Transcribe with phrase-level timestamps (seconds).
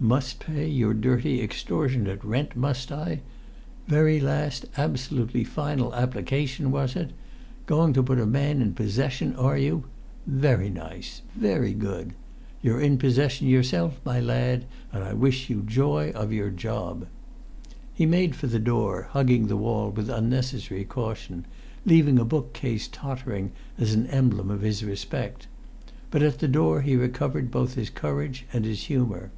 [0.00, 3.20] Must pay your dirty extortionate rent, must I?
[3.86, 7.12] Very last absolutely final application, was it?
[7.66, 9.84] Going to put a man in possession, are you?
[10.26, 12.14] Very nice very good!
[12.62, 17.06] You're in possession yourself, my lad, and I wish you joy of your job!"
[17.94, 21.46] He made for the door, hugging the wall with unnecessary caution,
[21.86, 25.46] leaving a bookcase tottering as an emblem of his respect.
[26.10, 29.30] But at the door he recovered both his courage and his humour.